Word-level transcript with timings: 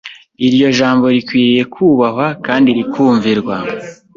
Iryo 0.47 0.67
jambo 0.77 1.05
rikwiriye 1.15 1.63
kubahwa 1.73 2.27
kandi 2.45 2.69
rikumvirwa. 2.77 3.55